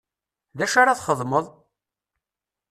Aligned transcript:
D 0.57 0.59
acu 0.65 0.77
ara 0.81 0.97
txedmeḍ? 0.99 1.45